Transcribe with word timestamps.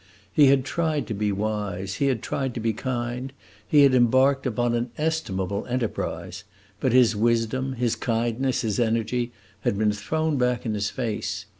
He 0.33 0.47
had 0.47 0.65
tried 0.65 1.05
to 1.05 1.13
be 1.13 1.31
wise, 1.31 1.97
he 1.97 2.07
had 2.07 2.23
tried 2.23 2.55
to 2.55 2.59
be 2.59 2.73
kind, 2.73 3.31
he 3.67 3.83
had 3.83 3.93
embarked 3.93 4.47
upon 4.47 4.73
an 4.73 4.89
estimable 4.97 5.63
enterprise; 5.67 6.43
but 6.79 6.91
his 6.91 7.15
wisdom, 7.15 7.73
his 7.73 7.95
kindness, 7.95 8.61
his 8.61 8.79
energy, 8.79 9.31
had 9.59 9.77
been 9.77 9.91
thrown 9.91 10.37
back 10.39 10.65
in 10.65 10.73
his 10.73 10.89
face. 10.89 11.45